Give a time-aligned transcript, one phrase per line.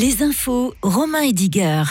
[0.00, 1.82] Les infos, Romain Ediger.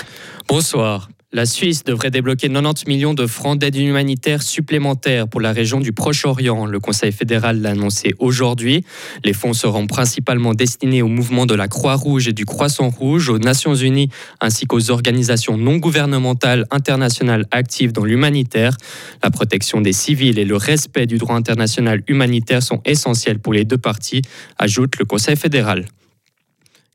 [0.48, 1.09] Bonsoir.
[1.32, 5.93] La Suisse devrait débloquer 90 millions de francs d'aide humanitaire supplémentaires pour la région du
[5.93, 6.66] Proche-Orient.
[6.66, 8.84] Le Conseil fédéral l'a annoncé aujourd'hui.
[9.23, 13.75] Les fonds seront principalement destinés au mouvement de la Croix-Rouge et du Croissant-Rouge, aux Nations
[13.75, 14.10] Unies
[14.41, 18.76] ainsi qu'aux organisations non gouvernementales internationales actives dans l'humanitaire.
[19.21, 23.66] La protection des civils et le respect du droit international humanitaire sont essentiels pour les
[23.66, 24.23] deux parties,
[24.57, 25.86] ajoute le Conseil fédéral.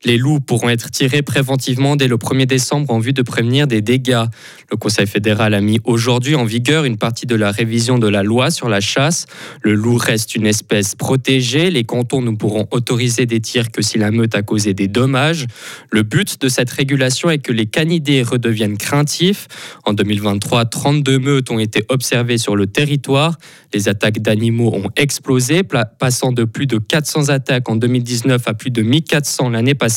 [0.05, 3.81] Les loups pourront être tirés préventivement dès le 1er décembre en vue de prévenir des
[3.81, 4.25] dégâts.
[4.69, 8.21] Le Conseil fédéral a mis aujourd'hui en vigueur une partie de la révision de la
[8.21, 9.25] loi sur la chasse.
[9.63, 11.71] Le loup reste une espèce protégée.
[11.71, 15.47] Les cantons ne pourront autoriser des tirs que si la meute a causé des dommages.
[15.89, 19.47] Le but de cette régulation est que les canidés redeviennent craintifs.
[19.85, 23.39] En 2023, 32 meutes ont été observées sur le territoire.
[23.73, 25.63] Les attaques d'animaux ont explosé,
[25.97, 29.94] passant de plus de 400 attaques en 2019 à plus de 1400 l'année passée.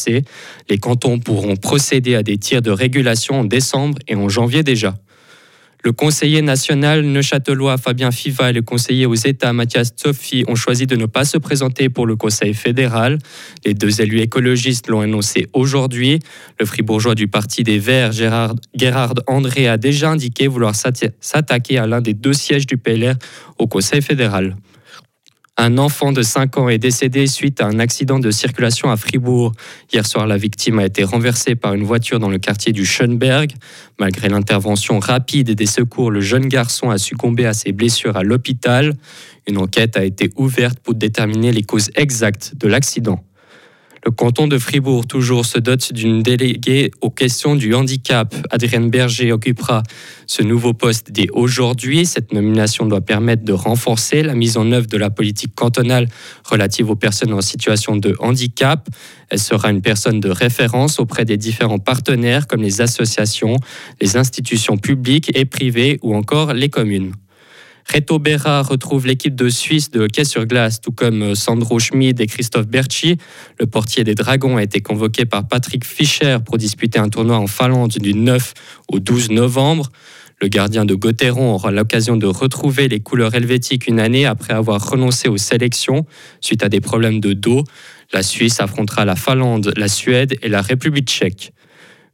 [0.68, 4.94] Les cantons pourront procéder à des tirs de régulation en décembre et en janvier déjà.
[5.84, 10.86] Le conseiller national neuchâtelois Fabien Fiva et le conseiller aux États Mathias Tsoffi ont choisi
[10.86, 13.18] de ne pas se présenter pour le Conseil fédéral.
[13.64, 16.18] Les deux élus écologistes l'ont annoncé aujourd'hui.
[16.58, 22.00] Le fribourgeois du Parti des Verts, Gérard André, a déjà indiqué vouloir s'attaquer à l'un
[22.00, 23.14] des deux sièges du PLR
[23.58, 24.56] au Conseil fédéral.
[25.60, 29.52] Un enfant de 5 ans est décédé suite à un accident de circulation à Fribourg.
[29.92, 33.50] Hier soir, la victime a été renversée par une voiture dans le quartier du Schönberg.
[33.98, 38.94] Malgré l'intervention rapide des secours, le jeune garçon a succombé à ses blessures à l'hôpital.
[39.48, 43.24] Une enquête a été ouverte pour déterminer les causes exactes de l'accident.
[44.04, 48.34] Le canton de Fribourg, toujours, se dote d'une déléguée aux questions du handicap.
[48.50, 49.82] Adrienne Berger occupera
[50.26, 52.06] ce nouveau poste dès aujourd'hui.
[52.06, 56.08] Cette nomination doit permettre de renforcer la mise en œuvre de la politique cantonale
[56.44, 58.88] relative aux personnes en situation de handicap.
[59.30, 63.56] Elle sera une personne de référence auprès des différents partenaires comme les associations,
[64.00, 67.12] les institutions publiques et privées ou encore les communes.
[67.90, 72.20] Reto Berra retrouve l'équipe de Suisse de hockey sur glace, tout comme euh, Sandro Schmid
[72.20, 73.16] et Christophe Berchi.
[73.58, 77.46] Le portier des Dragons a été convoqué par Patrick Fischer pour disputer un tournoi en
[77.46, 78.52] Finlande du 9
[78.88, 79.90] au 12 novembre.
[80.42, 84.90] Le gardien de Gauthieron aura l'occasion de retrouver les couleurs helvétiques une année après avoir
[84.90, 86.04] renoncé aux sélections
[86.42, 87.64] suite à des problèmes de dos.
[88.12, 91.52] La Suisse affrontera la Finlande, la Suède et la République tchèque.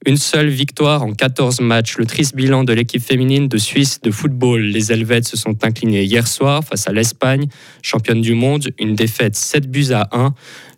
[0.07, 1.97] Une seule victoire en 14 matchs.
[1.97, 4.61] Le triste bilan de l'équipe féminine de Suisse de football.
[4.61, 7.47] Les Helvètes se sont inclinés hier soir face à l'Espagne,
[7.81, 8.69] championne du monde.
[8.79, 10.35] Une défaite 7 buts à 1.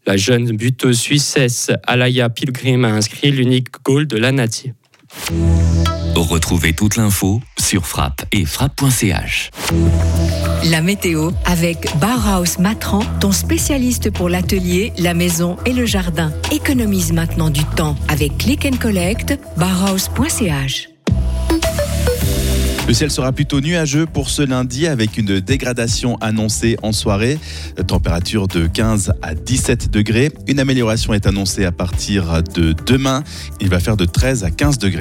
[0.07, 4.73] La jeune buteuse suissesse Alaya Pilgrim a inscrit l'unique goal de la Nati.
[6.15, 9.51] Retrouvez toute l'info sur frappe et frappe.ch.
[10.71, 16.33] La météo avec Bauhaus Matran, ton spécialiste pour l'atelier, la maison et le jardin.
[16.53, 20.89] Économise maintenant du temps avec Click and Collect, Bauhaus.ch.
[22.89, 27.37] Le ciel sera plutôt nuageux pour ce lundi avec une dégradation annoncée en soirée.
[27.89, 30.31] Température de 15 à 17 degrés.
[30.47, 33.25] Une amélioration est annoncée à partir de demain.
[33.61, 34.87] Il va faire de 13 à 15 degrés.